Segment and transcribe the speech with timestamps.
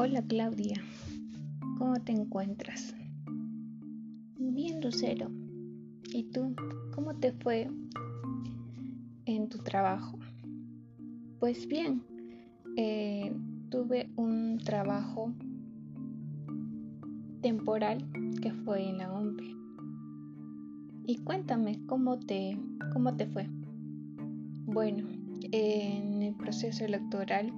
[0.00, 0.80] Hola Claudia,
[1.76, 2.94] ¿cómo te encuentras?
[4.36, 5.28] Bien, Lucero.
[6.12, 6.54] ¿Y tú?
[6.94, 7.68] ¿Cómo te fue
[9.24, 10.16] en tu trabajo?
[11.40, 12.04] Pues bien,
[12.76, 13.32] eh,
[13.70, 15.32] tuve un trabajo
[17.42, 17.98] temporal
[18.40, 19.40] que fue en la OMP.
[21.06, 22.56] Y cuéntame, ¿cómo te,
[22.92, 23.48] cómo te fue?
[24.64, 25.08] Bueno,
[25.50, 27.52] en el proceso electoral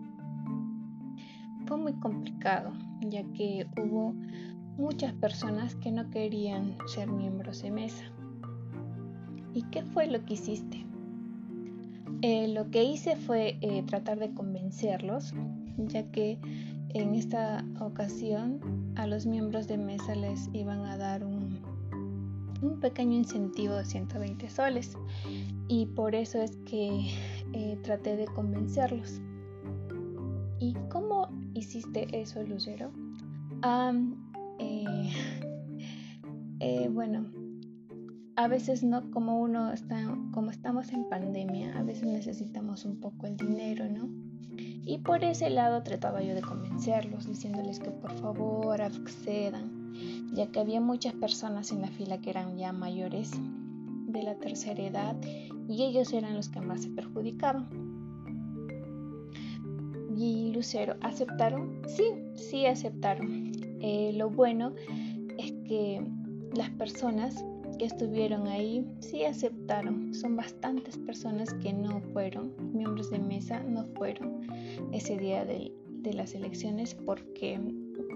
[1.70, 4.12] fue muy complicado, ya que hubo
[4.76, 8.02] muchas personas que no querían ser miembros de mesa.
[9.54, 10.84] ¿Y qué fue lo que hiciste?
[12.22, 15.32] Eh, lo que hice fue eh, tratar de convencerlos,
[15.76, 16.40] ya que
[16.88, 18.58] en esta ocasión
[18.96, 21.60] a los miembros de mesa les iban a dar un,
[22.80, 24.98] pequeño incentivo de 120 soles
[25.68, 27.10] y por eso es que
[27.52, 29.20] eh, traté de convencerlos.
[30.60, 32.92] ¿Y cómo hiciste eso, Lucero?
[34.58, 35.10] Eh,
[36.60, 37.30] eh, bueno,
[38.36, 43.26] a veces no, como uno está, como estamos en pandemia, a veces necesitamos un poco
[43.26, 44.10] el dinero, ¿no?
[44.84, 49.94] Y por ese lado trataba yo de convencerlos, diciéndoles que por favor accedan,
[50.34, 53.32] ya que había muchas personas en la fila que eran ya mayores
[54.08, 55.16] de la tercera edad
[55.68, 57.89] y ellos eran los que más se perjudicaban
[60.20, 61.80] y Lucero aceptaron.
[61.86, 63.52] Sí, sí aceptaron.
[63.80, 64.74] Eh, lo bueno
[65.38, 66.04] es que
[66.54, 67.42] las personas
[67.78, 70.12] que estuvieron ahí sí aceptaron.
[70.12, 74.42] Son bastantes personas que no fueron, miembros de mesa no fueron
[74.92, 75.72] ese día de,
[76.12, 77.60] las elecciones porque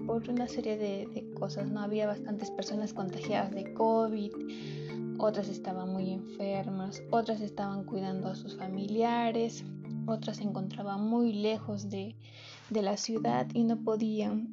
[0.05, 1.81] por una serie de, de, cosas, ¿no?
[1.81, 4.31] Había bastantes personas contagiadas de COVID,
[5.17, 9.63] otras estaban muy enfermas, otras estaban cuidando a sus familiares,
[10.07, 12.15] otras se encontraban muy lejos de,
[12.69, 14.49] la ciudad y no podían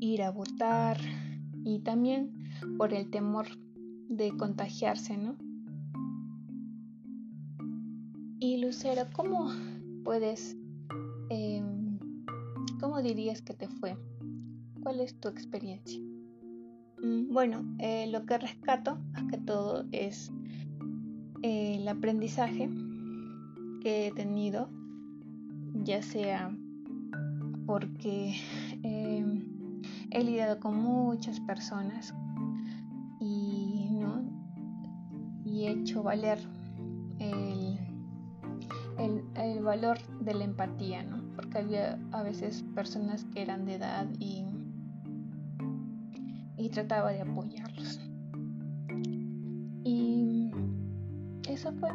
[0.00, 0.98] ir a votar
[1.64, 3.46] y también por el temor
[4.08, 5.36] de contagiarse, ¿no?
[8.38, 9.50] Y Lucero, ¿cómo
[10.02, 10.56] puedes,
[11.28, 11.98] em,
[12.80, 13.98] cómo dirías que te fue?
[14.82, 16.00] ¿Cuál es tu experiencia?
[17.02, 20.32] Mm, bueno, eh, lo que rescato más que todo es
[21.42, 22.68] eh, el aprendizaje
[23.80, 24.68] que he tenido,
[25.74, 26.54] ya sea
[27.66, 28.34] porque
[28.82, 32.14] em, he lidiado con muchas personas
[33.20, 34.24] y, ¿no?
[35.44, 36.38] y he hecho valer
[37.18, 37.78] el,
[39.34, 41.22] el, valor de la empatía, ¿no?
[41.36, 44.44] porque había a veces personas que eran de edad y,
[46.56, 48.00] y trataba de apoyarlos.
[49.84, 50.50] Y
[51.48, 51.90] eso fue.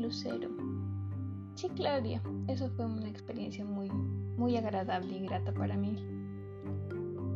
[0.00, 0.48] Lucero.
[1.54, 5.94] Sí, Claudia, eso fue una experiencia muy, muy agradable y grata para mí.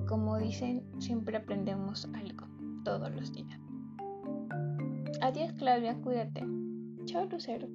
[0.08, 2.46] Como dicen, siempre aprendemos algo,
[2.84, 3.60] todos los días.
[5.20, 6.42] Adiós, Claudia, cuídate.
[7.04, 7.68] Chao, Lucero.